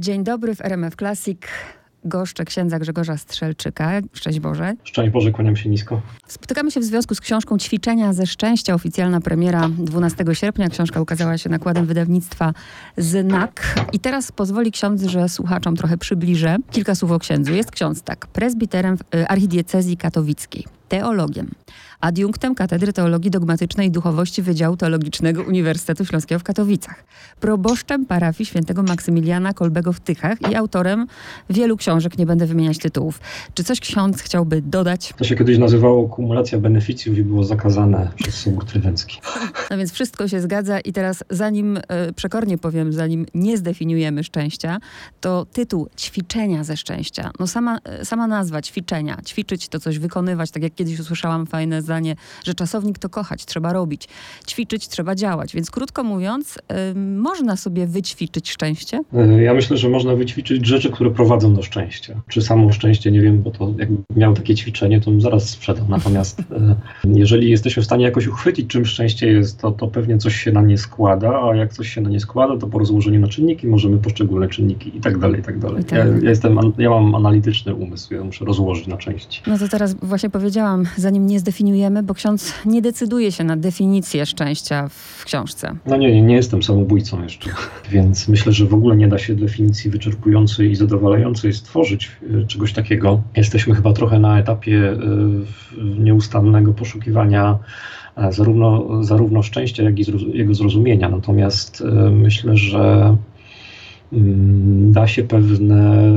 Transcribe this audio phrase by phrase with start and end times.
[0.00, 1.38] Dzień dobry w RMF Classic.
[2.04, 3.92] Goszczę księdza Grzegorza Strzelczyka.
[4.12, 4.74] Szczęść Boże.
[4.84, 6.02] Szczęść Boże, kłaniam się nisko.
[6.26, 8.74] Spotykamy się w związku z książką Ćwiczenia ze Szczęścia.
[8.74, 10.68] Oficjalna premiera 12 sierpnia.
[10.68, 12.52] Książka ukazała się nakładem wydawnictwa
[12.96, 13.74] Znak.
[13.92, 16.56] I teraz pozwoli ksiądz, że słuchaczom trochę przybliżę.
[16.70, 17.54] Kilka słów o księdzu.
[17.54, 21.50] Jest ksiądz tak, prezbiterem w y, archidiecezji katowickiej, teologiem,
[22.00, 27.04] adiunktem Katedry Teologii Dogmatycznej i Duchowości Wydziału Teologicznego Uniwersytetu Śląskiego w Katowicach,
[27.40, 31.06] proboszczem parafii świętego Maksymiliana Kolbego w Tychach i autorem
[31.50, 33.20] wielu książek, nie będę wymieniać tytułów.
[33.54, 35.14] Czy coś ksiądz chciałby dodać?
[35.16, 39.20] To się kiedyś nazywało kumulacja beneficjów i było zakazane przez Sobór Trydencki.
[39.70, 44.78] No więc wszystko się zgadza i teraz zanim, e, przekornie powiem, zanim nie zdefiniujemy szczęścia,
[45.20, 47.30] to tytuł ćwiczenia ze szczęścia.
[47.40, 51.82] No sama, e, sama nazwa ćwiczenia, ćwiczyć to coś wykonywać, tak jak kiedyś usłyszałam fajne
[51.82, 54.08] zdanie, że czasownik to kochać, trzeba robić.
[54.48, 55.54] Ćwiczyć trzeba działać.
[55.54, 56.56] Więc krótko mówiąc,
[56.92, 59.00] y, można sobie wyćwiczyć szczęście?
[59.14, 62.20] E, Ja myślę, że można wyćwiczyć rzeczy, które prowadzą do szczęścia.
[62.28, 65.86] Czy samo szczęście, nie wiem, bo to jakbym miał takie ćwiczenie, to bym zaraz sprzedał.
[65.88, 70.36] Natomiast e, jeżeli jesteśmy w stanie jakoś uchwycić, czym szczęście jest, to, to pewnie coś
[70.36, 73.28] się na nie składa, a jak coś się na nie składa, to po rozłożeniu na
[73.28, 75.84] czynniki możemy poszczególne czynniki i tak dalej, i tak dalej.
[75.84, 79.42] Tak Ja, ja, jestem, ja mam analityczny umysł, ja muszę rozłożyć na części.
[79.46, 80.65] No to teraz właśnie powiedziałam,
[80.96, 85.76] zanim nie zdefiniujemy, bo ksiądz nie decyduje się na definicję szczęścia w książce.
[85.86, 87.50] No nie, nie, jestem samobójcą jeszcze,
[87.92, 92.10] więc myślę, że w ogóle nie da się definicji wyczerpującej i zadowalającej stworzyć
[92.42, 93.22] e, czegoś takiego.
[93.36, 94.98] Jesteśmy chyba trochę na etapie e,
[95.98, 97.58] nieustannego poszukiwania
[98.16, 101.08] e, zarówno, zarówno szczęścia, jak i jego zrozumienia.
[101.08, 103.16] Natomiast myślę, że
[104.92, 106.12] da się pewne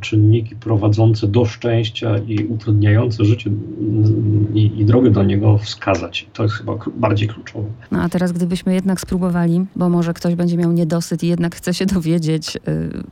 [0.00, 6.26] czynniki prowadzące do szczęścia i utrudniające życie mm, i, i drogę do niego wskazać.
[6.32, 7.68] To jest chyba bardziej kluczowe.
[7.90, 11.74] No a teraz gdybyśmy jednak spróbowali, bo może ktoś będzie miał niedosyt i jednak chce
[11.74, 12.60] się dowiedzieć, y,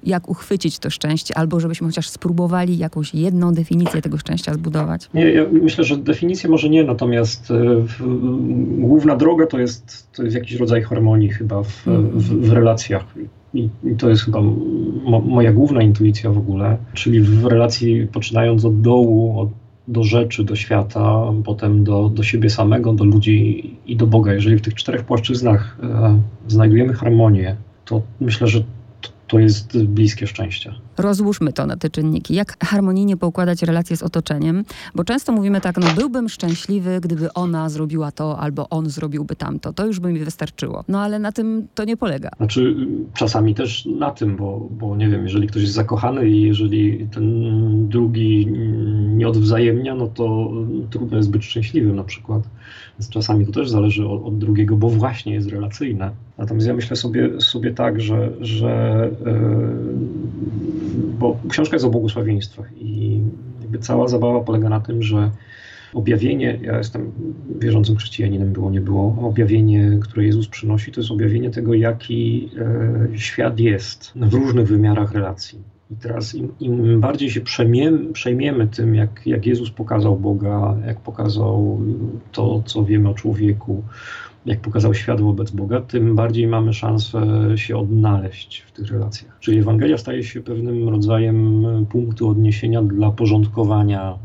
[0.05, 5.09] jak uchwycić to szczęście, albo żebyśmy chociaż spróbowali jakąś jedną definicję tego szczęścia zbudować.
[5.15, 8.03] Nie, ja myślę, że definicję może nie, natomiast e, w,
[8.79, 11.85] główna droga to jest, to jest jakiś rodzaj harmonii chyba w,
[12.15, 13.05] w, w relacjach.
[13.55, 14.41] I, I to jest chyba
[15.05, 19.49] mo, moja główna intuicja w ogóle, czyli w relacji poczynając od dołu, od,
[19.89, 24.33] do rzeczy, do świata, potem do, do siebie samego, do ludzi i do Boga.
[24.33, 28.61] Jeżeli w tych czterech płaszczyznach e, znajdujemy harmonię, to myślę, że
[29.01, 30.75] to, to jest bliskie szczęścia.
[30.99, 32.35] Rozłóżmy to na te czynniki.
[32.35, 34.65] Jak harmonijnie poukładać relacje z otoczeniem?
[34.95, 39.73] Bo często mówimy tak, no byłbym szczęśliwy, gdyby ona zrobiła to, albo on zrobiłby tamto.
[39.73, 40.85] To już by mi wystarczyło.
[40.89, 42.31] No ale na tym to nie polega.
[42.37, 42.77] Znaczy,
[43.15, 47.89] czasami też na tym, bo, bo nie wiem, jeżeli ktoś jest zakochany i jeżeli ten
[47.89, 48.47] drugi
[49.17, 50.51] nie odwzajemnia, no to
[50.91, 52.43] trudno jest być szczęśliwym na przykład.
[52.99, 56.11] Więc czasami to też zależy od, od drugiego, bo właśnie jest relacyjne.
[56.39, 60.22] Natomiast ja myślę sobie, sobie tak, że, że yy,
[61.23, 63.21] bo książka jest o błogosławieństwach i
[63.61, 65.31] jakby cała zabawa polega na tym, że
[65.95, 67.13] objawienie, ja jestem
[67.61, 72.51] wierzącym chrześcijaninem, było nie było, objawienie, które Jezus przynosi, to jest objawienie tego, jaki
[73.15, 75.59] e, świat jest w różnych wymiarach relacji.
[75.91, 81.01] I teraz im, im bardziej się przejmiemy, przejmiemy tym, jak, jak Jezus pokazał Boga, jak
[81.01, 81.81] pokazał
[82.33, 83.83] to, co wiemy o człowieku,
[84.47, 87.21] jak pokazał świat wobec Boga, tym bardziej mamy szansę
[87.57, 89.37] się odnaleźć w tych relacjach.
[89.41, 94.19] Czyli Ewangelia staje się pewnym rodzajem punktu odniesienia dla porządkowania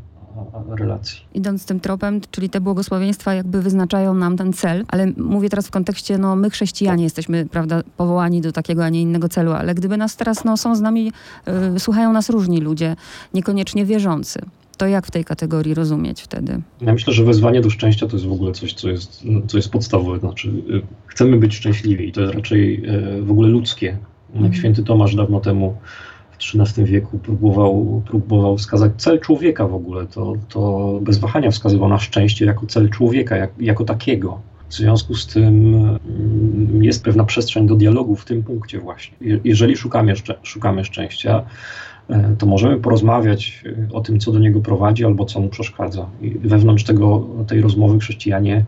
[0.69, 1.21] relacji.
[1.33, 5.71] Idąc tym tropem, czyli te błogosławieństwa jakby wyznaczają nam ten cel, ale mówię teraz w
[5.71, 9.97] kontekście, no my chrześcijanie jesteśmy, prawda, powołani do takiego, a nie innego celu, ale gdyby
[9.97, 11.11] nas teraz, no są z nami,
[11.75, 12.95] y, słuchają nas różni ludzie,
[13.33, 14.41] niekoniecznie wierzący.
[14.77, 16.61] To jak w tej kategorii rozumieć wtedy?
[16.81, 19.57] Ja myślę, że wezwanie do szczęścia to jest w ogóle coś, co jest, no, co
[19.57, 20.19] jest podstawowe.
[20.19, 23.97] Znaczy, y, chcemy być szczęśliwi i to jest raczej y, w ogóle ludzkie.
[24.41, 25.77] Jak święty Tomasz dawno temu
[26.31, 31.89] w XIII wieku próbował, próbował wskazać cel człowieka w ogóle, to, to bez wahania wskazywał
[31.89, 34.41] na szczęście jako cel człowieka, jak, jako takiego.
[34.69, 39.17] W związku z tym mm, jest pewna przestrzeń do dialogu w tym punkcie właśnie.
[39.21, 40.13] Je- Jeżeli szukamy,
[40.43, 41.43] szukamy szczęścia,
[42.37, 46.05] to możemy porozmawiać e, o tym, co do niego prowadzi albo co mu przeszkadza.
[46.21, 48.65] I wewnątrz tego, tej rozmowy chrześcijanie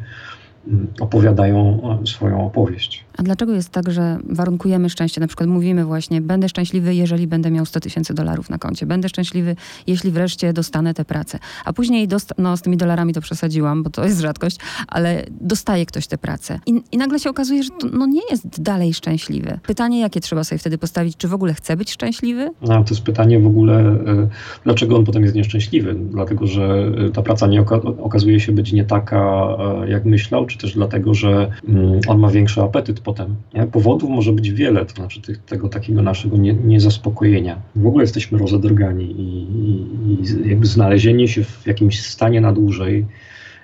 [1.00, 3.04] opowiadają e, swoją opowieść.
[3.18, 5.22] A dlaczego jest tak, że warunkujemy szczęście?
[5.22, 8.86] Na przykład mówimy właśnie, będę szczęśliwy, jeżeli będę miał 100 tysięcy dolarów na koncie.
[8.86, 9.56] Będę szczęśliwy,
[9.88, 11.40] jeśli wreszcie dostanę tę pracę.
[11.66, 14.58] A później, dosta- no z tymi dolarami to przesadziłam, bo to jest rzadkość,
[14.88, 16.60] ale dostaje ktoś tę pracę.
[16.66, 19.60] I, i nagle się okazuje, że to no, nie jest dalej szczęśliwy.
[19.68, 21.18] Pytanie, jakie trzeba sobie wtedy postawić?
[21.18, 22.50] Czy w ogóle chce być szczęśliwy?
[22.62, 24.28] No, to jest pytanie w ogóle, e,
[24.64, 25.96] dlaczego on potem jest nieszczęśliwy?
[26.12, 29.48] Dlatego, że e, ta praca nie oka- okazuje się być nie taka,
[29.88, 33.36] jak myślał, czy też dlatego, że mm, on ma większy apetyt potem.
[33.54, 33.68] Nie?
[33.68, 37.62] Powodów może być wiele, to znaczy tych, tego takiego naszego nie, niezaspokojenia.
[37.76, 43.06] W ogóle jesteśmy rozedrgani i, i, i jakby znalezienie się w jakimś stanie na dłużej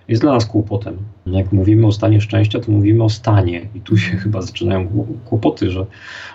[0.07, 0.97] jest dla nas kłopotem.
[1.25, 5.71] Jak mówimy o stanie szczęścia, to mówimy o stanie i tu się chyba zaczynają kłopoty,
[5.71, 5.85] że,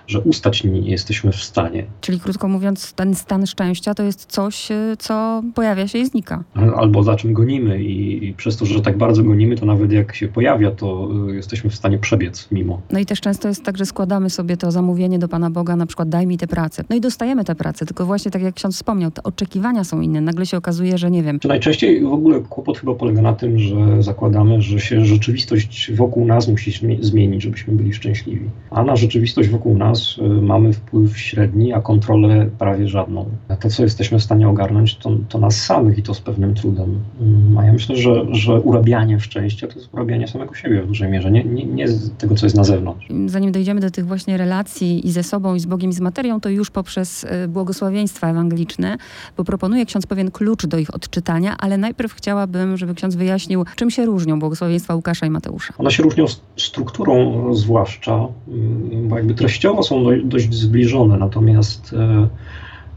[0.06, 1.84] że ustać nie jesteśmy w stanie.
[2.00, 6.44] Czyli krótko mówiąc, ten stan szczęścia to jest coś, y, co pojawia się i znika.
[6.76, 10.14] Albo za czym gonimy i, i przez to, że tak bardzo gonimy, to nawet jak
[10.14, 12.80] się pojawia, to y, jesteśmy w stanie przebiec mimo.
[12.90, 15.86] No i też często jest tak, że składamy sobie to zamówienie do Pana Boga, na
[15.86, 16.84] przykład daj mi tę pracę.
[16.90, 20.20] No i dostajemy tę pracę, tylko właśnie tak jak ksiądz wspomniał, te oczekiwania są inne.
[20.20, 21.38] Nagle się okazuje, że nie wiem.
[21.44, 26.48] Najczęściej w ogóle kłopot chyba polega na tym, że zakładamy, że się rzeczywistość wokół nas
[26.48, 28.50] musi zmienić, żebyśmy byli szczęśliwi.
[28.70, 33.26] A na rzeczywistość wokół nas y, mamy wpływ średni, a kontrolę prawie żadną.
[33.60, 36.98] To, co jesteśmy w stanie ogarnąć, to, to nas samych i to z pewnym trudem.
[37.20, 41.10] Mm, a ja myślę, że, że urabianie szczęścia to jest urabianie samego siebie w dużej
[41.10, 41.86] mierze, nie, nie, nie
[42.18, 43.06] tego, co jest na zewnątrz.
[43.26, 46.40] Zanim dojdziemy do tych właśnie relacji i ze sobą, i z Bogiem, i z materią,
[46.40, 48.96] to już poprzez y, błogosławieństwa ewangeliczne,
[49.36, 53.90] bo proponuje ksiądz pewien klucz do ich odczytania, ale najpierw chciałabym, żeby ksiądz wyjaśnił, czym
[53.90, 55.74] się różnią błogosławieństwa Łukasza i Mateusza.
[55.78, 56.24] One się różnią
[56.56, 62.28] strukturą zwłaszcza, mm, bo jakby treściowo są dość zbliżone, natomiast e,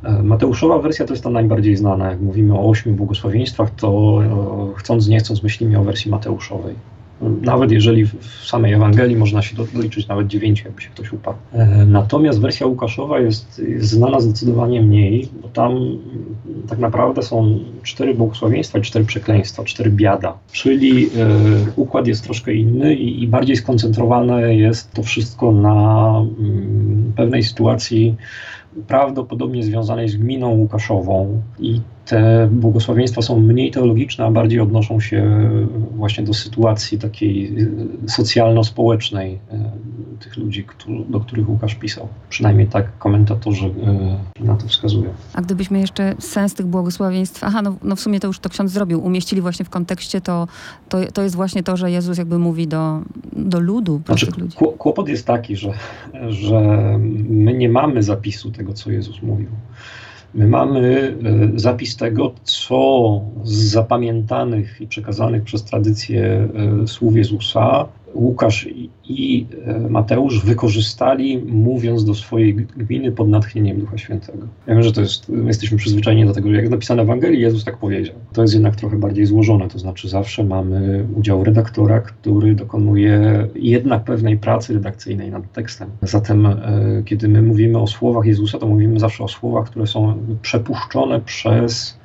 [0.10, 2.10] e, Mateuszowa wersja to jest ta najbardziej znana.
[2.10, 6.76] Jak mówimy o ośmiu błogosławieństwach, to e, chcąc nie chcąc myślimy o wersji Mateuszowej.
[7.22, 11.38] Nawet jeżeli w samej Ewangelii można się doliczyć nawet dziewięciu, jakby się ktoś uparł.
[11.54, 15.98] E, natomiast wersja Łukaszowa jest, znana zdecydowanie mniej, bo tam
[16.70, 20.38] tak naprawdę są cztery błogosławieństwa, cztery przekleństwa, cztery biada.
[20.52, 21.10] Czyli e,
[21.76, 28.16] układ jest troszkę inny i, i bardziej skoncentrowane jest to wszystko na mm, pewnej sytuacji
[28.88, 35.50] prawdopodobnie związanej z gminą Łukaszową i te błogosławieństwa są mniej teologiczne, a bardziej odnoszą się
[35.96, 37.56] właśnie do sytuacji takiej
[38.08, 39.72] socjalno-społecznej e,
[40.20, 40.66] tych ludzi,
[41.10, 42.08] do których Łukasz pisał.
[42.30, 45.14] Przynajmniej tak komentatorzy e, na to wskazują.
[45.34, 48.72] A gdybyśmy jeszcze sens tych błogosławieństw, aha, no, no w sumie to już to ksiądz
[48.72, 50.48] zrobił, umieścili właśnie w kontekście, to,
[50.90, 53.02] to, to jest właśnie to, że Jezus jakby mówi do,
[53.34, 54.58] do ludu, prostych znaczy, ludzi.
[54.78, 55.74] Kłopot jest taki, że,
[56.30, 56.60] że
[57.30, 59.48] my nie mamy zapisu tego, co Jezus mówił.
[60.34, 61.18] My mamy
[61.56, 66.50] e, zapis tego, co z zapamiętanych i przekazanych przez tradycję
[66.84, 68.68] e, słów Jezusa Łukasz
[69.10, 74.48] i e, Mateusz wykorzystali, mówiąc do swojej gminy pod natchnieniem Ducha Świętego.
[74.68, 77.42] Ja wiem, że to jest, my jesteśmy przyzwyczajeni do tego, że jak napisane w Ewangelii,
[77.42, 78.16] Jezus tak powiedział.
[78.34, 84.04] To jest jednak trochę bardziej złożone, to znaczy zawsze mamy udział redaktora, który dokonuje jednak
[84.04, 85.90] pewnej pracy redakcyjnej nad tekstem.
[86.02, 86.58] Zatem, e,
[87.06, 92.03] kiedy my mówimy o słowach Jezusa, to mówimy zawsze o słowach, które są przepuszczone przez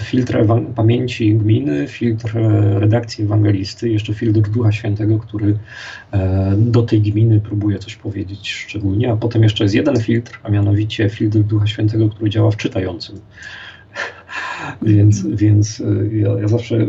[0.00, 5.58] filtr pamięci gminy, filtr e, redakcji ewangelisty, jeszcze filtr Ducha Świętego, który
[6.12, 10.50] e, do tej gminy próbuje coś powiedzieć szczególnie, a potem jeszcze jest jeden filtr, a
[10.50, 13.20] mianowicie filtr Ducha Świętego, który działa w czytającym.
[14.82, 16.86] więc więc e, ja, ja zawsze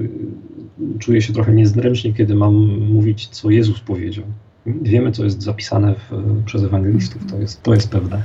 [0.99, 4.25] czuję się trochę niezręcznie, kiedy mam mówić, co Jezus powiedział.
[4.65, 6.11] Wiemy, co jest zapisane w,
[6.45, 8.23] przez ewangelistów, to jest, to jest pewne.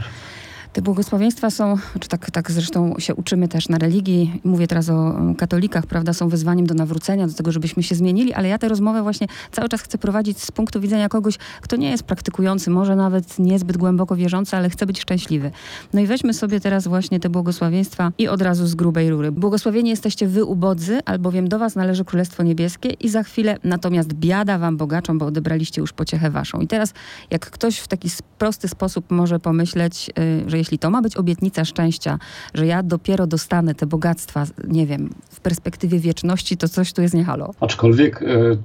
[0.76, 5.14] Te błogosławieństwa są, czy tak, tak zresztą się uczymy też na religii, mówię teraz o
[5.38, 9.02] katolikach, prawda, są wyzwaniem do nawrócenia, do tego, żebyśmy się zmienili, ale ja tę rozmowę
[9.02, 13.38] właśnie cały czas chcę prowadzić z punktu widzenia kogoś, kto nie jest praktykujący, może nawet
[13.38, 15.50] niezbyt głęboko wierzący, ale chce być szczęśliwy.
[15.92, 19.32] No i weźmy sobie teraz właśnie te błogosławieństwa i od razu z grubej rury.
[19.32, 24.58] Błogosławieni jesteście wy ubodzy, albowiem do was należy Królestwo Niebieskie i za chwilę natomiast biada
[24.58, 26.60] wam bogaczom, bo odebraliście już pociechę waszą.
[26.60, 26.94] I teraz
[27.30, 28.08] jak ktoś w taki
[28.38, 32.18] prosty sposób może pomyśleć, yy, że jeśli to ma być obietnica szczęścia,
[32.54, 37.14] że ja dopiero dostanę te bogactwa, nie wiem, w perspektywie wieczności, to coś tu jest
[37.14, 37.54] niehalo.
[37.60, 38.22] Aczkolwiek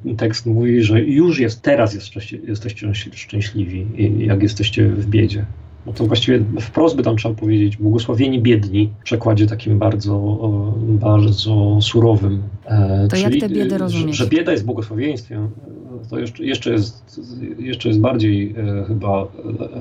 [0.08, 2.08] e, tekst mówi, że już jest, teraz jest,
[2.48, 5.46] jesteście szczęśliwi, jak jesteście w biedzie.
[5.86, 10.38] No to właściwie wprost by tam trzeba powiedzieć, błogosławieni biedni, w przekładzie takim bardzo,
[10.78, 12.44] bardzo surowym.
[12.66, 14.16] E, to Czyli, jak tę biedę rozumieć?
[14.16, 15.50] Że, że bieda jest błogosławieństwem,
[16.10, 17.22] to jeszcze, jeszcze, jest,
[17.60, 19.28] jeszcze jest bardziej e, chyba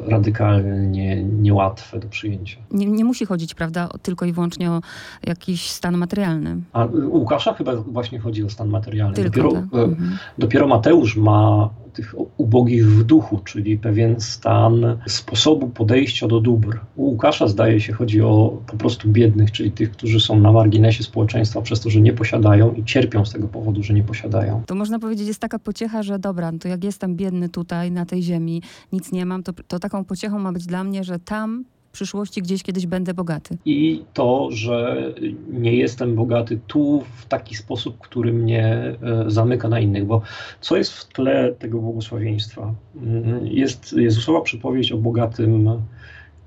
[0.06, 2.56] radykalnie niełatwe do przyjęcia.
[2.70, 4.80] Nie, nie musi chodzić, prawda, tylko i wyłącznie o
[5.26, 6.56] jakiś stan materialny.
[6.72, 9.14] A u Łukasza chyba właśnie chodzi o stan materialny.
[9.14, 9.80] Tylko dopiero, tak.
[9.80, 10.18] e, mhm.
[10.38, 16.80] dopiero Mateusz ma tych ubogich w duchu, czyli pewien stan sposobu podejścia do dóbr.
[16.96, 21.04] U Łukasza zdaje się chodzi o po prostu biednych, czyli tych, którzy są na marginesie
[21.04, 24.62] społeczeństwa przez to, że nie posiadają i cierpią z tego powodu, że nie posiadają.
[24.66, 28.06] To można powiedzieć, jest taka pociecha, że dobra, no to jak jestem biedny tutaj na
[28.06, 31.64] tej ziemi, nic nie mam, to, to taką pociechą ma być dla mnie, że tam
[31.92, 33.56] przyszłości gdzieś kiedyś będę bogaty.
[33.64, 35.04] I to, że
[35.52, 40.22] nie jestem bogaty tu w taki sposób, który mnie e, zamyka na innych, bo
[40.60, 42.74] co jest w tle tego błogosławieństwa?
[42.96, 45.68] Mm, jest Jezusowa przypowieść o bogatym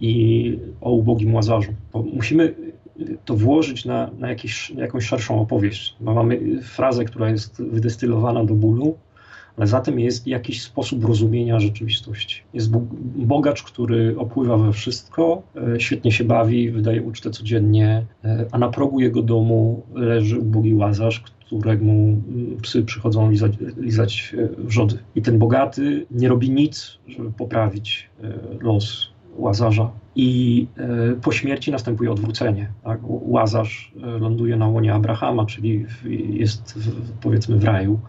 [0.01, 1.73] i o ubogim łazarzu.
[1.93, 2.55] Bo musimy
[3.25, 5.95] to włożyć na, na, jakieś, jakąś szerszą opowieść.
[5.99, 8.97] Bo mamy frazę, która jest wydestylowana do bólu,
[9.57, 12.41] ale za tym jest jakiś sposób rozumienia rzeczywistości.
[12.53, 12.71] Jest
[13.15, 15.41] bogacz, który opływa we wszystko,
[15.75, 20.73] e, świetnie się bawi, wydaje ucztę codziennie, e, a na progu jego domu leży ubogi
[20.73, 24.97] łazarz, któremu mm, psy przychodzą lizać, lizać e, wrzody.
[25.15, 28.09] I ten bogaty nie robi nic, żeby poprawić
[28.61, 29.91] los Łazarza.
[30.15, 30.67] I
[31.21, 32.71] po śmierci następuje odwrócenie.
[32.83, 32.99] Tak?
[33.03, 35.85] Łazarz ląduje na łonie Abrahama, czyli
[36.29, 36.79] jest
[37.21, 37.99] powiedzmy w raju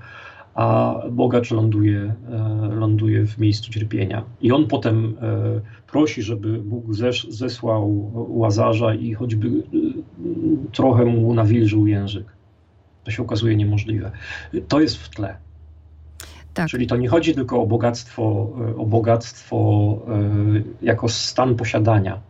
[0.55, 2.39] a bogacz ląduje, e,
[2.75, 4.25] ląduje w miejscu cierpienia.
[4.41, 9.53] I on potem e, prosi, żeby Bóg zesz, zesłał łazarza i choćby e,
[10.73, 12.27] trochę mu nawilżył język.
[13.05, 14.11] To się okazuje niemożliwe.
[14.69, 15.37] To jest w tle.
[16.55, 16.69] Tak.
[16.69, 18.23] Czyli to nie chodzi tylko o bogactwo,
[18.77, 19.99] o bogactwo
[20.83, 22.21] jako stan posiadania.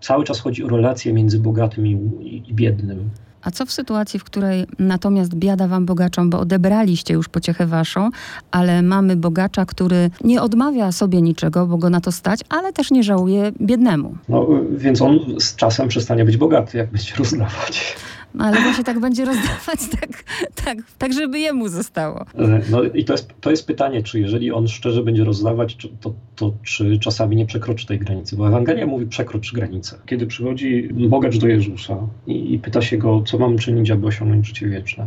[0.00, 3.10] Cały czas chodzi o relacje między bogatym i, i biednym.
[3.46, 8.10] A co w sytuacji, w której natomiast biada wam bogaczom, bo odebraliście już pociechę waszą,
[8.50, 12.90] ale mamy bogacza, który nie odmawia sobie niczego, bo go na to stać, ale też
[12.90, 14.16] nie żałuje biednemu.
[14.28, 17.96] No, więc on z czasem przestanie być bogaty, jak będzie rozdawać.
[18.36, 20.24] No, ale właśnie tak będzie rozdawać, tak,
[20.64, 22.20] tak, tak żeby jemu zostało.
[22.38, 26.14] E, no i to jest, to jest pytanie, czy jeżeli on szczerze będzie rozdawać, to,
[26.36, 28.36] to czy czasami nie przekroczy tej granicy?
[28.36, 29.98] Bo Ewangelia mówi przekrocz granicę.
[30.06, 34.46] Kiedy przychodzi bogacz do Jezusa i, i pyta się go, co mam czynić, aby osiągnąć
[34.46, 35.06] życie wieczne.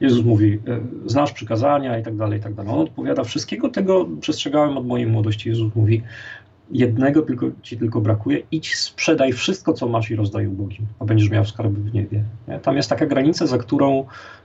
[0.00, 2.72] Jezus mówi, e, znasz przykazania i tak dalej, i tak dalej.
[2.72, 5.48] On odpowiada, wszystkiego tego przestrzegałem od mojej młodości.
[5.48, 6.02] Jezus mówi,
[6.70, 11.30] jednego tylko, ci tylko brakuje, idź sprzedaj wszystko, co masz i rozdaj ubogim, a będziesz
[11.30, 12.24] miał skarby w niebie.
[12.48, 12.58] Nie?
[12.58, 14.04] Tam jest taka granica, za którą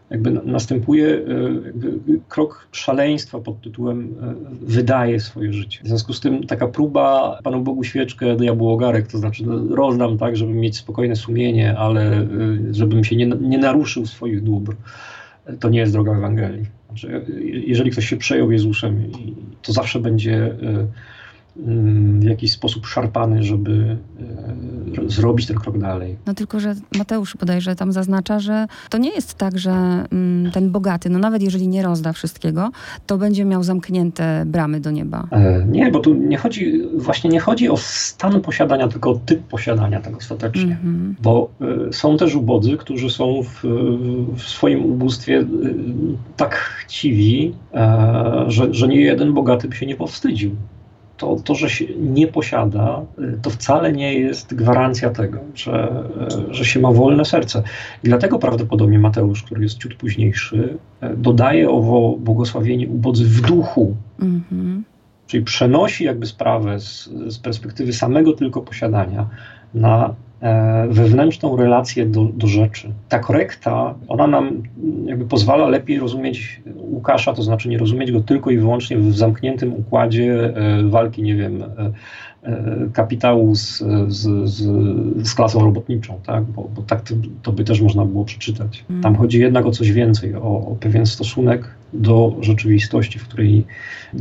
[0.10, 1.22] jakby następuje e,
[1.65, 2.00] jakby
[2.30, 5.80] krok szaleństwa pod tytułem e, wydaje swoje życie.
[5.84, 10.18] W związku z tym taka próba Panu Bogu świeczkę, diabłu ogarek, to znaczy no, rozdam
[10.18, 12.27] tak, żeby mieć spokojne sumienie, ale e,
[12.72, 14.75] żebym się nie, nie naruszył swoich dóbr.
[15.60, 16.65] To nie jest droga Ewangelii.
[16.88, 17.25] Znaczy,
[17.68, 19.12] jeżeli ktoś się przejął Jezusem,
[19.62, 20.56] to zawsze będzie
[21.55, 23.98] w jakiś sposób szarpany, żeby
[24.98, 26.17] e, zrobić ten krok dalej.
[26.25, 29.72] No tylko, że Mateusz bodajże tam zaznacza, że to nie jest tak, że
[30.12, 32.72] mm, ten bogaty, no nawet jeżeli nie rozda wszystkiego,
[33.07, 35.27] to będzie miał zamknięte bramy do nieba.
[35.31, 39.43] E, nie, bo tu nie chodzi, właśnie nie chodzi o stan posiadania, tylko o typ
[39.43, 40.77] posiadania tego ostatecznie.
[40.83, 41.24] Mm -hmm.
[41.24, 41.50] Bo
[41.89, 43.63] e, są też ubodzy, którzy są w,
[44.36, 45.45] w swoim ubóstwie
[46.38, 47.53] tak chciwi,
[48.48, 50.55] że, że nie jeden bogaty by się nie powstydził
[51.17, 56.03] to, to, że się nie posiada, y, to wcale nie jest gwarancja tego, że,
[56.50, 57.63] y, że się ma wolne serce.
[58.03, 63.96] I dlatego prawdopodobnie Mateusz, który jest ciut późniejszy, y, dodaje owo błogosławienie ubodzy w duchu.
[64.20, 64.82] Mm-hmm.
[65.27, 69.27] Czyli przenosi jakby sprawę z, z perspektywy samego tylko posiadania
[69.74, 70.15] na
[70.89, 72.91] wewnętrzną relację do, do rzeczy.
[73.09, 74.63] Ta korekta, ona nam
[75.05, 79.73] jakby pozwala lepiej rozumieć Łukasza, to znaczy nie rozumieć go tylko i wyłącznie w zamkniętym
[79.73, 81.91] układzie e, walki, nie wiem, e,
[82.93, 84.63] kapitału z, z, z,
[85.27, 86.43] z klasą robotniczą, tak?
[86.43, 88.85] bo, bo tak to, to, by też można było przeczytać.
[88.89, 89.01] Mm.
[89.01, 93.65] Tam chodzi jednak o coś więcej, o, o pewien stosunek do rzeczywistości, w której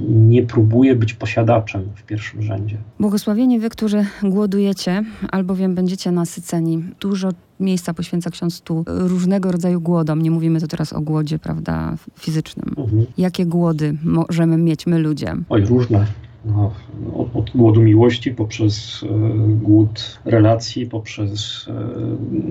[0.08, 2.76] nie próbuje być posiadaczem w pierwszym rzędzie.
[3.00, 6.84] Błogosławieni wy, którzy głodujecie, albowiem będziecie nasyceni.
[7.00, 7.28] Dużo
[7.60, 10.22] miejsca poświęca ksiądz tu różnego rodzaju głodom.
[10.22, 12.74] Nie mówimy tu teraz o głodzie, prawda, fizycznym.
[12.76, 13.06] Mhm.
[13.18, 15.34] Jakie głody możemy mieć my ludzie?
[15.48, 16.06] Oj, różne.
[16.44, 16.72] No,
[17.16, 19.08] od, od, głodu miłości, poprzez e,
[19.48, 21.72] głód relacji, poprzez e,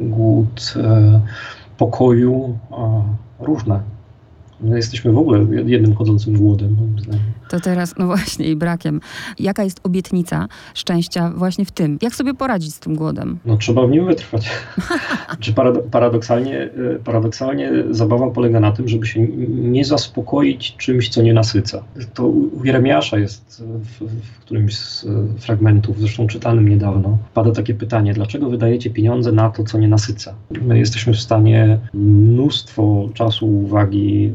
[0.09, 1.21] głód e,
[1.77, 2.57] pokoju,
[3.39, 3.79] różne.
[4.61, 7.31] My jesteśmy w ogóle jednym chodzącym głodem, moim zdaniem.
[7.51, 9.01] To teraz, no właśnie, i brakiem.
[9.39, 11.97] Jaka jest obietnica szczęścia właśnie w tym?
[12.01, 13.39] Jak sobie poradzić z tym głodem?
[13.45, 14.49] No trzeba w nim wytrwać.
[15.39, 15.53] Czy
[15.91, 16.69] paradoksalnie, e,
[17.03, 21.83] paradoksalnie zabawa polega na tym, żeby się nie zaspokoić czymś, co nie nasyca.
[22.13, 27.73] To u Jeremiasza jest w, w którymś z e, fragmentów, zresztą czytanym niedawno, pada takie
[27.73, 30.35] pytanie, dlaczego wydajecie pieniądze na to, co nie nasyca?
[30.61, 34.31] My jesteśmy w stanie mnóstwo czasu, uwagi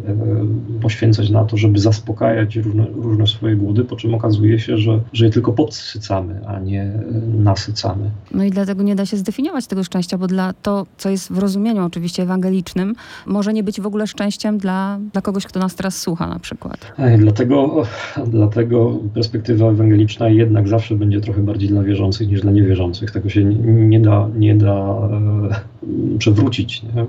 [0.83, 5.25] poświęcać na to, żeby zaspokajać różne, różne swoje głody, po czym okazuje się, że, że
[5.25, 6.93] je tylko podsycamy, a nie
[7.39, 8.11] nasycamy.
[8.35, 11.39] No i dlatego nie da się zdefiniować tego szczęścia, bo dla to, co jest w
[11.39, 12.95] rozumieniu oczywiście ewangelicznym,
[13.27, 16.93] może nie być w ogóle szczęściem dla, dla kogoś, kto nas teraz słucha na przykład.
[17.19, 17.83] Dlatego,
[18.27, 23.11] dlatego perspektywa ewangeliczna jednak zawsze będzie trochę bardziej dla wierzących niż dla niewierzących.
[23.11, 26.83] Tego się nie da, nie da e, przewrócić.
[26.83, 27.07] Nie?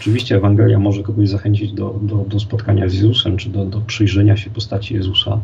[0.00, 4.36] Oczywiście Ewangelia może kogoś zachęcić do, do, do spotkania z Jezusem, czy do, do przyjrzenia
[4.36, 5.40] się postaci Jezusa,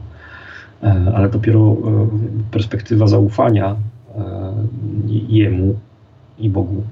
[0.83, 2.09] e, ale dopiero e,
[2.51, 3.77] perspektywa zaufania
[4.17, 4.53] e,
[5.29, 5.79] Jemu
[6.39, 6.83] i Bogu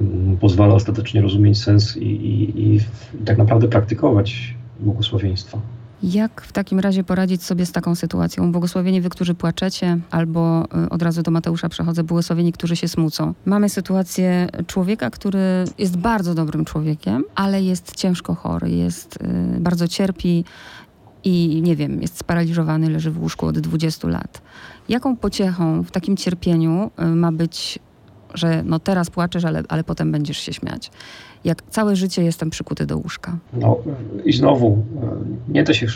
[0.00, 2.80] mm, pozwala ostatecznie rozumieć sens i, i, i
[3.24, 5.58] tak naprawdę praktykować błogosławieństwa.
[6.02, 8.52] Jak w takim razie poradzić sobie z taką sytuacją?
[8.52, 13.34] Błogosławieni wy, którzy płaczecie, albo y, od razu do Mateusza przechodzę, błogosławieni, którzy się smucą.
[13.44, 19.18] Mamy sytuację człowieka, który jest bardzo dobrym człowiekiem, ale jest ciężko chory, jest
[19.56, 20.44] y, bardzo cierpi
[21.24, 24.42] i nie wiem, jest sparaliżowany, leży w łóżku od 20 lat.
[24.88, 27.78] Jaką pociechą w takim cierpieniu y, ma być,
[28.34, 30.90] że no teraz płaczesz, ale, ale potem będziesz się śmiać?
[31.44, 33.38] jak całe życie jestem przykuty do łóżka.
[33.52, 33.76] No
[34.24, 35.86] i znowu, e, nie da się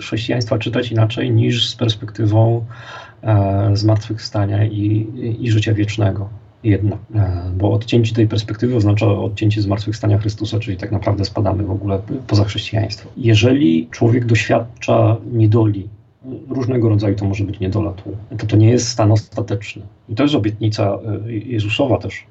[0.00, 2.64] chrześcijaństwa czytać inaczej niż z perspektywą
[3.22, 5.06] e, zmartwychwstania i,
[5.40, 6.28] i życia wiecznego.
[6.64, 11.70] Jednak, e, bo odcięcie tej perspektywy oznacza odcięcie zmartwychwstania Chrystusa, czyli tak naprawdę spadamy w
[11.70, 13.08] ogóle poza chrześcijaństwo.
[13.16, 15.88] Jeżeli człowiek doświadcza niedoli,
[16.48, 17.92] różnego rodzaju to może być niedola
[18.38, 19.82] to to nie jest stan ostateczny.
[20.08, 22.26] I to jest obietnica e, Jezusowa też,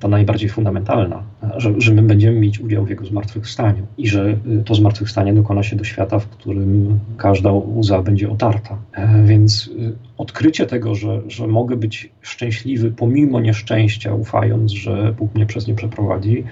[0.00, 1.22] ta najbardziej fundamentalna,
[1.56, 5.62] że, że my będziemy mieć udział w jego zmartwychwstaniu i że y, to zmartwychwstanie dokona
[5.62, 8.78] się do świata, w którym każda łza będzie otarta.
[8.92, 15.34] E, więc y, odkrycie tego, że, że mogę być szczęśliwy pomimo nieszczęścia, ufając, że Bóg
[15.34, 16.44] mnie przez nie przeprowadzi,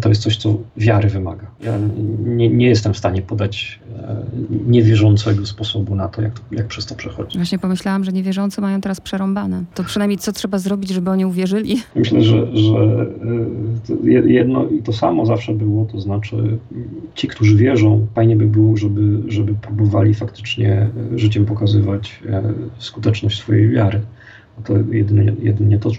[0.00, 1.46] to jest coś, co wiary wymaga.
[1.60, 1.78] Ja
[2.24, 4.24] nie, nie jestem w stanie podać e,
[4.66, 7.36] niewierzącego sposobu na to jak, jak przez to przechodzić.
[7.36, 9.64] Właśnie pomyślałam, że niewierzący mają teraz przerąbane.
[9.74, 11.76] To przynajmniej co trzeba zrobić, żeby oni uwierzyli?
[11.96, 13.06] Myślę, że, że
[14.04, 16.58] e, jedno i to samo zawsze było, to znaczy
[17.14, 22.42] ci, którzy wierzą, fajnie by było, żeby, żeby próbowali faktycznie życiem pokazywać e,
[22.78, 24.00] skuteczność swojej wiary.
[24.64, 25.90] To jedynie, jedynie to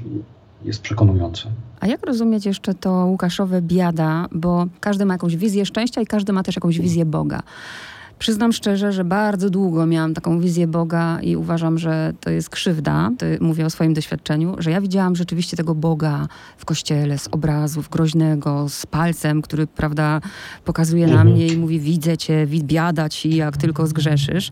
[0.63, 1.49] jest przekonujące.
[1.79, 6.33] A jak rozumieć jeszcze to Łukaszowe biada, bo każdy ma jakąś wizję szczęścia i każdy
[6.33, 7.43] ma też jakąś wizję Boga.
[8.19, 13.11] Przyznam szczerze, że bardzo długo miałam taką wizję Boga i uważam, że to jest krzywda.
[13.39, 18.69] Mówię o swoim doświadczeniu, że ja widziałam rzeczywiście tego Boga w kościele z obrazów groźnego,
[18.69, 20.21] z palcem, który, prawda,
[20.65, 24.49] pokazuje na mnie i mówi: Widzę cię, biada ci, jak tylko zgrzeszysz.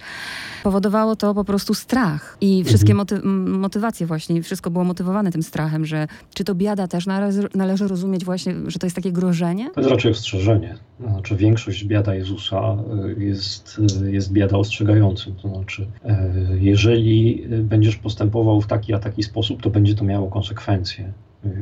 [0.64, 5.86] Powodowało to po prostu strach i wszystkie moty motywacje, właśnie, wszystko było motywowane tym strachem,
[5.86, 9.70] że czy to biada też należy, należy rozumieć właśnie, że to jest takie grożenie?
[9.74, 10.78] To jest raczej ostrzeżenie.
[11.00, 12.78] Znaczy, większość biada Jezusa
[13.18, 15.36] y, jest jest, jest biada ostrzegającym.
[15.36, 20.28] To znaczy, e, jeżeli będziesz postępował w taki a taki sposób, to będzie to miało
[20.28, 21.14] konsekwencje.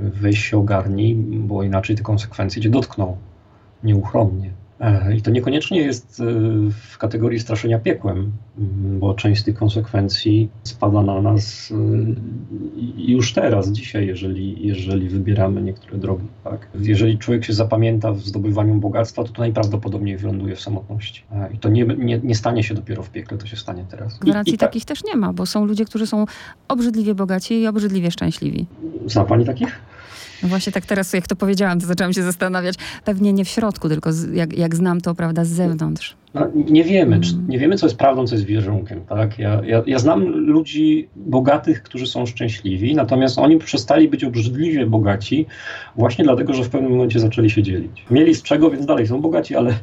[0.01, 3.17] Weź się ogarnij, bo inaczej te konsekwencje cię dotkną
[3.83, 4.51] nieuchronnie.
[4.81, 6.23] E, I to niekoniecznie jest e,
[6.71, 8.31] w kategorii straszenia piekłem,
[8.99, 15.61] bo część z tych konsekwencji spada na nas e, już teraz, dzisiaj, jeżeli, jeżeli wybieramy
[15.61, 16.27] niektóre drogi.
[16.43, 16.67] Tak?
[16.81, 21.23] Jeżeli człowiek się zapamięta w zdobywaniu bogactwa, to to najprawdopodobniej wyląduje w samotności.
[21.53, 24.19] I to nie, nie, nie stanie się dopiero w piekle, to się stanie teraz.
[24.19, 24.65] Gwarancji I, i ta...
[24.65, 26.25] takich też nie ma, bo są ludzie, którzy są
[26.67, 28.65] obrzydliwie bogaci i obrzydliwie szczęśliwi.
[29.05, 29.81] Zna pani takich?
[30.43, 32.75] No właśnie tak teraz, jak to powiedziałam, to zaczęłam się zastanawiać.
[33.05, 36.20] Pewnie nie w środku, tylko z, jak, jak znam to, prawda, z zewnątrz.
[36.33, 39.01] No, nie wiemy, czy, nie wiemy, co jest prawdą, co jest wierunkiem.
[39.05, 39.39] Tak?
[39.39, 45.45] Ja, ja, ja znam ludzi bogatych, którzy są szczęśliwi, natomiast oni przestali być obrzydliwie bogaci
[45.95, 48.05] właśnie dlatego, że w pewnym momencie zaczęli się dzielić.
[48.11, 49.73] Mieli z czego, więc dalej są bogaci, ale,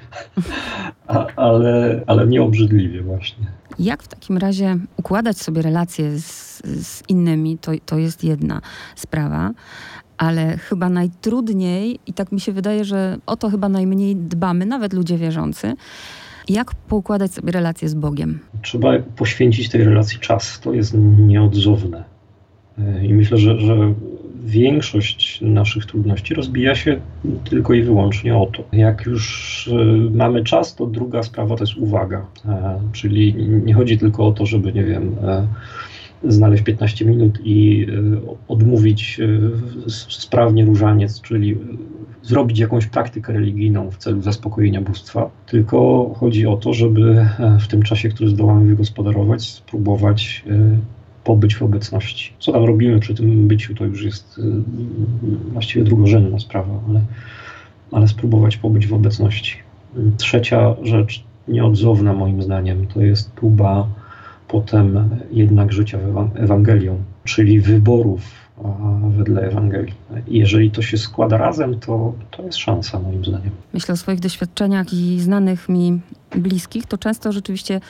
[1.07, 3.47] a, ale, ale nie obrzydliwie właśnie.
[3.79, 8.61] Jak w takim razie układać sobie relacje z, z innymi, to, to jest jedna
[8.97, 9.53] sprawa
[10.19, 14.93] ale chyba najtrudniej, i tak mi się wydaje, że o to chyba najmniej dbamy, nawet
[14.93, 15.75] ludzie wierzący,
[16.51, 18.39] jak poukładać sobie relacje z Bogiem?
[18.63, 20.61] Trzeba poświęcić tej relacji czas.
[20.61, 22.05] To jest nieodzowne.
[23.03, 23.95] I myślę, że, że
[24.45, 27.01] większość naszych trudności rozbija się
[27.51, 28.65] tylko i wyłącznie o to.
[28.73, 29.85] Jak już e,
[30.17, 32.27] mamy czas, to druga sprawa to jest uwaga.
[32.49, 33.35] E, czyli
[33.65, 35.47] nie chodzi tylko o to, żeby, nie wiem, e,
[36.25, 41.57] znaleźć 15 minut i e, odmówić e, sprawnie różaniec, czyli
[42.23, 47.69] zrobić jakąś praktykę religijną w celu zaspokojenia bóstwa, tylko chodzi o to, żeby e, w
[47.69, 50.45] tym czasie, który zdołamy wygospodarować, spróbować
[51.25, 52.33] pobyć w obecności.
[52.39, 54.41] Co tam robimy przy tym byciu, to już jest
[55.53, 57.01] właściwie drugorzędna sprawa, ale,
[57.93, 59.57] ale spróbować pobyć w obecności.
[60.17, 62.87] Trzecia rzecz nieodzowna moim zdaniem.
[62.87, 63.89] To jest próba
[64.49, 65.99] potem jednak życia
[66.35, 68.49] Ewangelią, czyli wyborów
[69.17, 69.95] wedle Ewangelii.
[70.27, 73.51] Jeżeli to się składa razem, to, to jest szansa moim zdaniem.
[73.75, 76.01] Myślę o swoich doświadczeniach i znanych mi
[76.37, 77.81] bliskich, to często rzeczywiście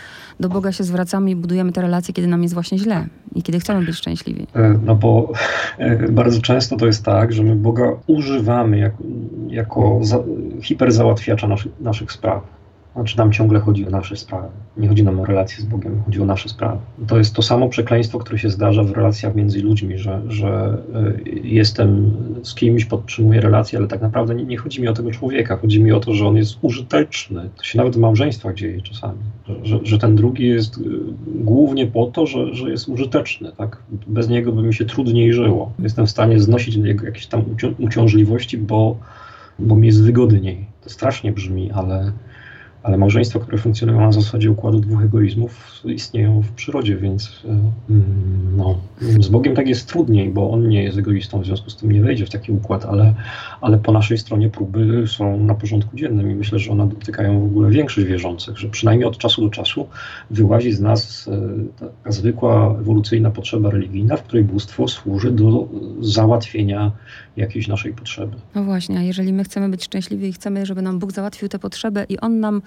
[0.40, 3.61] do Boga się zwracamy i budujemy te relacje, kiedy nam jest właśnie źle i kiedy
[3.61, 4.47] chcemy być szczęśliwi.
[4.55, 5.33] E, no bo
[5.79, 9.05] e, bardzo często to jest tak, że my Boga używamy jako,
[9.49, 10.18] jako za,
[10.62, 12.58] hiperzałatwiacza naszych, naszych spraw.
[12.98, 14.48] Znaczy nam ciągle chodzi o nasze sprawy.
[14.76, 16.78] Nie chodzi nam o relacje z Bogiem, chodzi o nasze sprawy.
[17.06, 20.78] To jest to samo przekleństwo, które się zdarza w relacjach między ludźmi, że, że
[21.26, 25.11] y, jestem z kimś, podtrzymuję relacje, ale tak naprawdę nie, nie, chodzi mi o tego
[25.11, 27.48] człowieka, chodzi mi o to, że on jest użyteczny.
[27.56, 29.18] To się nawet w małżeństwach dzieje czasami,
[29.62, 30.82] że, że ten drugi jest y,
[31.26, 33.52] głównie po to, że, że jest użyteczny.
[33.56, 33.82] Tak?
[34.06, 35.72] Bez niego by mi się trudniej żyło.
[35.78, 37.44] Jestem w stanie znosić jakieś tam
[37.78, 38.96] uciążliwości, bo,
[39.58, 40.66] bo mi jest wygodniej.
[40.84, 42.12] To strasznie brzmi, ale
[42.82, 48.56] ale małżeństwa, które funkcjonują na zasadzie układu dwóch egoizmów, istnieją w przyrodzie, więc e, mm,
[48.56, 51.92] no, z Bogiem tak jest trudniej, bo On nie jest egoistą, w związku z tym
[51.92, 53.14] nie wejdzie w taki układ, ale,
[53.60, 57.44] ale po naszej stronie próby są na porządku dziennym i myślę, że one dotykają w
[57.44, 59.88] ogóle większość wierzących, że przynajmniej od czasu do czasu
[60.30, 65.68] wyłazi z nas e, taka zwykła ewolucyjna potrzeba religijna, w której bóstwo służy do
[66.00, 66.92] załatwienia
[67.36, 68.36] jakiejś naszej potrzeby.
[68.54, 71.58] No właśnie, a jeżeli my chcemy być szczęśliwi i chcemy, żeby nam Bóg załatwił tę
[71.58, 72.62] potrzebę i On nam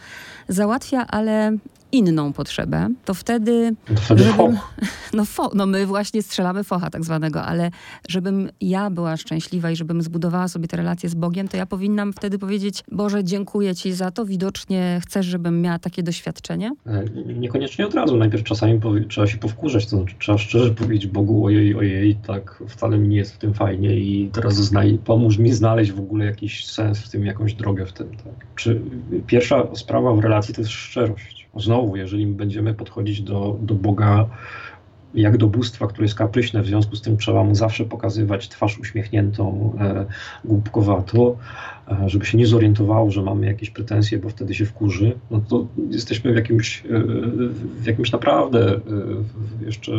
[0.48, 1.52] załatwia, ale
[1.92, 3.76] inną potrzebę, to wtedy...
[3.86, 4.58] To wtedy żebym,
[5.14, 7.72] no, fo, no my właśnie strzelamy focha tak zwanego, ale
[8.08, 12.14] żebym ja była szczęśliwa i żebym zbudowała sobie te relacje z Bogiem, to ja powinnam
[12.14, 16.72] wtedy powiedzieć, Boże, dziękuję Ci za to, widocznie chcesz, żebym miała takie doświadczenie?
[16.88, 21.46] E, niekoniecznie od razu, najpierw czasami trzeba się powkurzać, to znaczy trzeba szczerze powiedzieć Bogu,
[21.46, 25.54] ojej, ojej, tak wcale mi nie jest w tym fajnie i teraz znaj, pomóż mi
[25.54, 28.10] znaleźć w ogóle jakiś sens w tym, jakąś drogę w tym.
[28.10, 28.48] Tak?
[28.56, 28.82] Czy
[29.28, 34.30] pierwsza sprawa w relacji to jest szczerość Znowu, jeżeli będziemy podchodzić do, do Boga
[35.14, 38.80] jak do bóstwa, które jest kapryśne, w związku z tym trzeba mu zawsze pokazywać twarz
[38.80, 40.06] uśmiechniętą, e,
[40.46, 41.38] głupkowato,
[41.88, 45.68] e, żeby się nie zorientowało, że mamy jakieś pretensje, bo wtedy się wkurzy, no to
[45.90, 47.04] jesteśmy w jakimś, e,
[47.82, 48.80] w jakimś naprawdę e,
[49.66, 49.92] jeszcze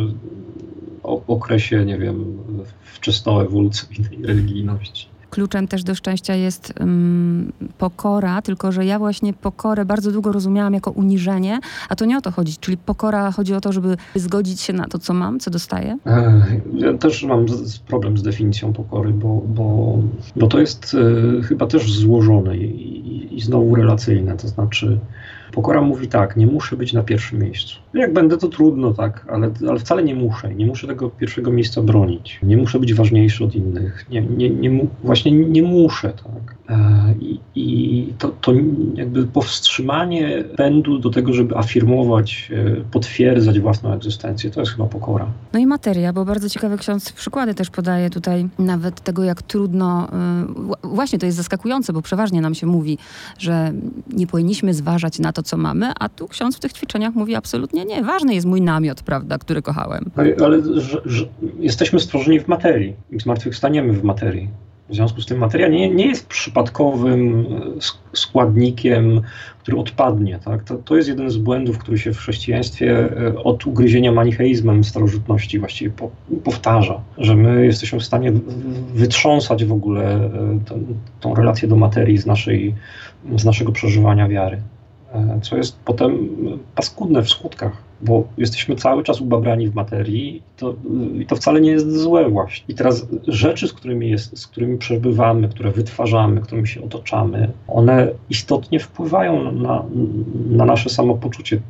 [1.27, 2.37] okresie, nie wiem,
[2.83, 10.11] wczesnoewolucyjnej religijności kluczem też do szczęścia jest um, pokora, tylko że ja właśnie pokorę bardzo
[10.11, 12.53] długo rozumiałam jako uniżenie, a to nie o to chodzi.
[12.59, 15.97] Czyli pokora chodzi o to, żeby zgodzić się na to, co mam, co dostaję?
[16.73, 17.45] Ja też mam
[17.87, 19.97] problem z definicją pokory, bo, bo,
[20.35, 20.95] bo to jest
[21.39, 24.37] e, chyba też złożone i, i, i znowu relacyjne.
[24.37, 24.99] To znaczy,
[25.53, 27.79] Pokora mówi tak, nie muszę być na pierwszym miejscu.
[27.93, 30.55] Jak będę, to trudno, tak, ale, ale wcale nie muszę.
[30.55, 32.39] Nie muszę tego pierwszego miejsca bronić.
[32.43, 34.05] Nie muszę być ważniejszy od innych.
[34.09, 34.87] Nie, nie, nie,
[35.23, 36.55] właśnie nie muszę, tak.
[36.69, 38.53] E, I, i to, to
[38.95, 45.25] jakby powstrzymanie pędu do tego, żeby afirmować, e, potwierdzać własną egzystencję, to jest chyba pokora.
[45.53, 50.07] No i materia, bo bardzo ciekawy ksiądz przykłady też podaje tutaj nawet tego, jak trudno,
[50.83, 52.97] e, właśnie to jest zaskakujące, bo przeważnie nam się mówi,
[53.39, 53.73] że
[54.13, 57.85] nie powinniśmy zważać na to, co mamy, a tu ksiądz w tych ćwiczeniach mówi absolutnie
[57.85, 58.03] nie.
[58.03, 60.11] Ważny jest mój namiot, prawda, który kochałem.
[60.15, 61.25] Ale, ale że, że
[61.59, 64.49] jesteśmy stworzeni w materii i zmartwychwstaniemy w materii.
[64.89, 67.45] W związku z tym materia nie, nie jest przypadkowym
[67.77, 69.21] e, składnikiem,
[69.59, 70.39] który odpadnie.
[70.45, 70.63] Tak?
[70.63, 75.59] To, to jest jeden z błędów, który się w chrześcijaństwie e, od ugryzienia manicheizmem starożytności
[75.59, 76.11] właściwie po,
[76.43, 78.31] powtarza, że my jesteśmy w stanie
[78.93, 80.29] wytrząsać w ogóle e,
[81.19, 82.75] tą relację do materii z, naszej,
[83.35, 84.61] z naszego przeżywania wiary.
[85.13, 86.29] E, co jest potem
[86.75, 90.75] paskudne w skutkach, bo jesteśmy cały czas ubabrani w materii i to,
[91.19, 92.65] i to wcale nie jest złe właśnie.
[92.67, 98.07] I teraz rzeczy, z którymi, jest, z którymi przebywamy, które wytwarzamy, którymi się otaczamy, one
[98.29, 99.83] istotnie wpływają na,
[100.49, 101.61] na nasze samopoczucie,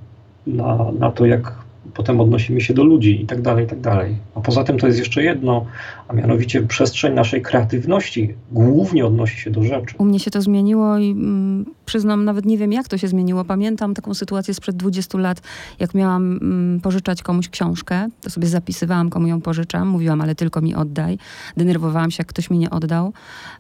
[0.47, 1.62] na, na to, jak
[1.93, 4.15] potem odnosimy się do ludzi i tak dalej, i tak dalej.
[4.35, 5.65] A poza tym to jest jeszcze jedno,
[6.07, 9.95] a mianowicie przestrzeń naszej kreatywności głównie odnosi się do rzeczy.
[9.97, 13.45] U mnie się to zmieniło i mm, przyznam, nawet nie wiem jak to się zmieniło.
[13.45, 15.41] Pamiętam taką sytuację sprzed 20 lat,
[15.79, 20.61] jak miałam mm, pożyczać komuś książkę, to sobie zapisywałam, komu ją pożyczam, mówiłam, ale tylko
[20.61, 21.17] mi oddaj.
[21.57, 23.13] Denerwowałam się, jak ktoś mi nie oddał,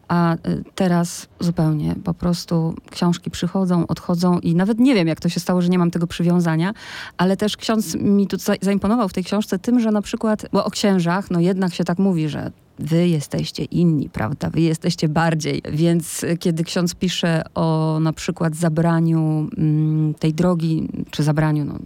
[0.07, 0.37] a y,
[0.75, 5.61] teraz zupełnie po prostu książki przychodzą, odchodzą i nawet nie wiem, jak to się stało,
[5.61, 6.73] że nie mam tego przywiązania,
[7.17, 10.71] ale też ksiądz mi tu zaimponował w tej książce tym, że na przykład, bo o
[10.71, 14.49] księżach, no jednak się tak mówi, że wy jesteście inni, prawda?
[14.49, 15.61] Wy jesteście bardziej.
[15.71, 21.79] Więc kiedy ksiądz pisze o na przykład zabraniu mm, tej drogi, czy zabraniu, no,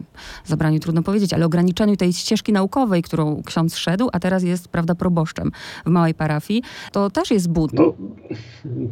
[0.45, 4.95] zabraniu trudno powiedzieć, ale ograniczeniu tej ścieżki naukowej, którą ksiądz szedł, a teraz jest, prawda,
[4.95, 5.51] proboszczem
[5.85, 7.73] w małej parafii, to też jest but.
[7.73, 7.93] No,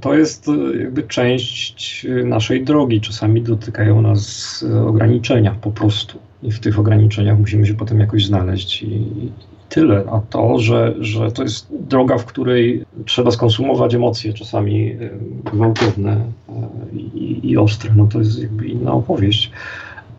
[0.02, 0.48] to jest
[0.80, 3.02] jakby część naszej drogi.
[3.02, 6.20] Czasami dotykają nas ograniczenia po prostu.
[6.48, 9.32] I w tych ograniczeniach musimy się potem jakoś znaleźć i,
[9.70, 10.04] tyle.
[10.12, 14.98] A to, że, że to jest droga, w której trzeba skonsumować emocje, czasami
[15.44, 16.12] gwałtowne
[16.50, 19.52] e, i, i ostre, no to jest jakby inna opowieść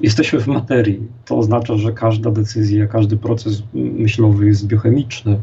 [0.00, 1.02] jesteśmy w materii.
[1.24, 5.40] To oznacza, że każda decyzja, każdy proces myślowy jest biochemiczny.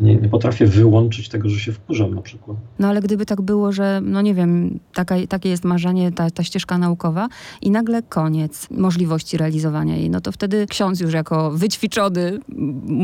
[0.00, 2.56] Nie, nie potrafię wyłączyć tego, że się wkurzam na przykład.
[2.78, 6.42] No ale gdyby tak było, że no nie wiem, taka, takie jest marzenie, ta, ta
[6.42, 7.28] ścieżka naukowa
[7.62, 12.38] i nagle koniec możliwości realizowania jej, no to wtedy ksiądz już jako wyćwiczony,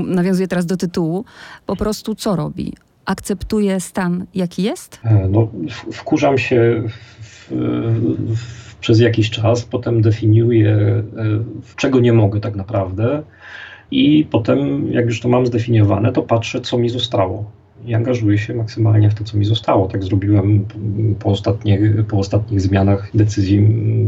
[0.06, 1.24] nawiązuje teraz do tytułu,
[1.66, 2.72] po prostu co robi?
[3.04, 5.00] Akceptuje stan, jaki jest?
[5.04, 5.48] E, no,
[5.92, 6.82] wkurzam się
[7.20, 7.52] w,
[8.36, 11.04] w przez jakiś czas, potem definiuję, e,
[11.76, 13.22] czego nie mogę tak naprawdę,
[13.90, 17.50] i potem, jak już to mam zdefiniowane, to patrzę, co mi zostało.
[17.86, 19.88] I angażuję się maksymalnie w to, co mi zostało.
[19.88, 20.66] Tak zrobiłem
[21.18, 23.66] po, ostatnich, po ostatnich zmianach decyzji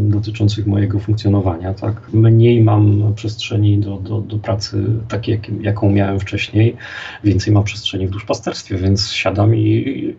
[0.09, 1.74] dotyczących mojego funkcjonowania.
[1.74, 2.12] Tak?
[2.12, 6.76] Mniej mam przestrzeni do, do, do pracy takiej, jak, jaką miałem wcześniej,
[7.24, 9.61] więcej mam przestrzeni w duszpasterstwie, więc siadam i,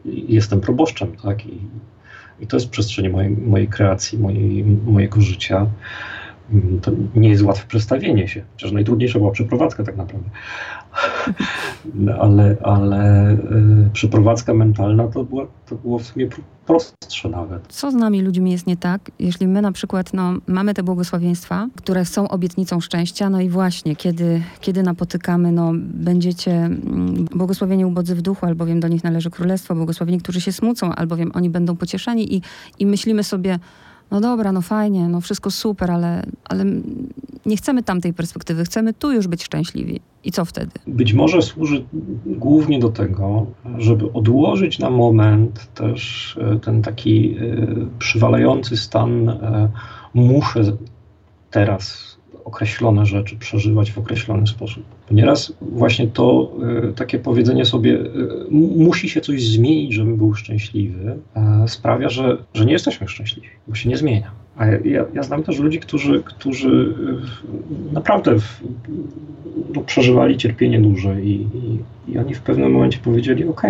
[0.05, 1.11] i jestem proboszczem.
[1.23, 1.45] Tak?
[1.45, 1.57] I
[2.41, 5.67] i to jest przestrzeń mojej, mojej kreacji, mojej, mojego życia.
[6.49, 10.29] Mm, to nie jest łatwe przestawienie się, chociaż najtrudniejsza była przeprowadzka tak naprawdę.
[12.21, 13.37] ale, ale y,
[13.93, 16.27] przeprowadzka mentalna to, była, to było w sumie
[16.65, 17.67] prostsze nawet.
[17.67, 21.67] Co z nami ludźmi jest nie tak, jeśli my na przykład no, mamy te błogosławieństwa,
[21.75, 28.15] które są obietnicą szczęścia, no i właśnie, kiedy, kiedy napotykamy, no, będziecie mm, błogosławieni ubodzy
[28.15, 32.35] w duchu, albowiem do nich należy królestwo, błogosławieni, którzy się smucą, albowiem oni będą pocieszeni
[32.35, 32.41] i,
[32.79, 33.59] i myślimy sobie,
[34.11, 36.65] no dobra, no fajnie, no wszystko super, ale, ale
[37.45, 39.99] nie chcemy tamtej perspektywy, chcemy tu już być szczęśliwi.
[40.23, 40.71] I co wtedy?
[40.87, 41.85] Być może służy
[42.25, 43.45] głównie do tego,
[43.77, 47.37] żeby odłożyć na moment też e, ten taki e,
[47.99, 49.69] przywalający stan e,
[50.13, 50.61] muszę
[51.51, 52.10] teraz
[52.45, 54.83] określone rzeczy przeżywać w określony sposób.
[55.11, 56.51] Nieraz właśnie to
[56.89, 58.07] y, takie powiedzenie sobie, y,
[58.77, 61.17] musi się coś zmienić, żebym był szczęśliwy,
[61.65, 64.31] y, sprawia, że, że nie jesteśmy szczęśliwi, bo się nie zmienia.
[64.57, 66.95] A ja, ja znam też ludzi, którzy, którzy
[67.93, 68.61] naprawdę w,
[69.75, 71.79] no, przeżywali cierpienie duże i, i,
[72.11, 73.61] i, oni w pewnym momencie powiedzieli: OK,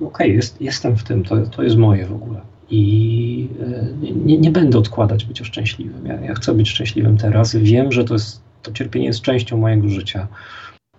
[0.00, 4.50] ok, jest, jestem w tym, to, to jest moje w ogóle i e, nie, nie,
[4.50, 6.06] będę odkładać bycia szczęśliwym.
[6.06, 7.56] Ja, ja, chcę być szczęśliwym teraz.
[7.56, 10.28] Wiem, że to, jest, to cierpienie jest częścią mojego życia.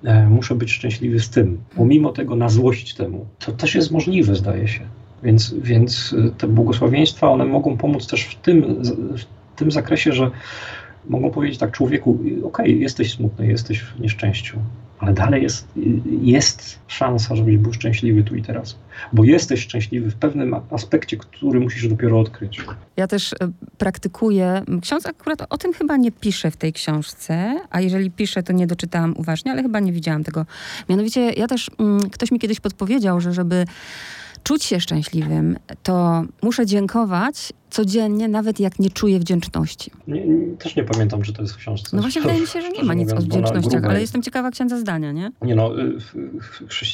[0.04, 1.58] E, muszę być szczęśliwy z tym.
[1.76, 3.26] Pomimo tego na złość temu.
[3.40, 4.82] To też jest możliwe, zdaje się.
[5.24, 8.84] Więc, więc e, te błogosławieństwa, one mogą pomóc też w tym,
[9.18, 10.32] w tym zakresie, że
[11.10, 14.60] mogą powiedzieć tak człowieku, okej, okay, jesteś smutny, jesteś w nieszczęściu,
[15.02, 15.68] ale dalej jest,
[16.22, 18.76] jest szansa, żebyś był szczęśliwy tu i teraz.
[19.14, 22.62] Bo jesteś szczęśliwy w pewnym aspekcie, który musisz dopiero odkryć.
[22.98, 23.36] Ja też e,
[23.78, 24.64] praktykuję.
[24.82, 28.68] Ksiądz akurat o tym chyba nie pisze w tej książce, a jeżeli pisze, to nie
[28.68, 30.46] doczytałam uważnie, ale chyba nie widziałam tego.
[30.90, 33.66] Mianowicie ja też, mm, ktoś mi kiedyś podpowiedział, że żeby
[34.44, 39.92] czuć się szczęśliwym, to muszę dziękować codziennie, nawet jak nie czuję wdzięczności.
[40.08, 41.96] Nie, nie, też nie pamiętam, czy to jest w książce.
[41.96, 44.78] No właśnie wydaje mi się, że nie ma nic o wdzięcznościach, ale jestem ciekawa księdza
[44.78, 45.32] zdania, nie?
[45.42, 45.98] Nie no, y,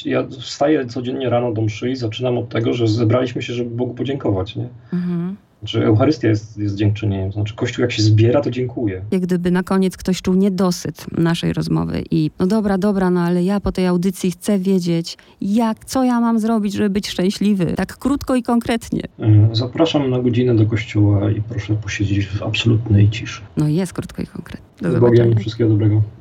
[0.04, 3.94] ja wstaję codziennie rano do mszy i zaczynam od tego, że zebraliśmy się, żeby Bogu
[3.94, 4.68] podziękować, nie?
[4.92, 5.36] Mhm.
[5.58, 9.02] Znaczy Eucharystia jest, jest dziękczynieniem, znaczy Kościół jak się zbiera, to dziękuję.
[9.10, 13.44] Jak gdyby na koniec ktoś czuł niedosyt naszej rozmowy i no dobra, dobra, no ale
[13.44, 17.66] ja po tej audycji chcę wiedzieć, jak, co ja mam zrobić, żeby być szczęśliwy.
[17.76, 19.02] Tak krótko i konkretnie.
[19.52, 23.42] Zapraszam na godzinę do kościoła i proszę posiedzieć w absolutnej ciszy.
[23.56, 24.68] No jest krótko i konkretnie.
[24.82, 26.02] Do Z Bogiem, wszystkiego dobrego.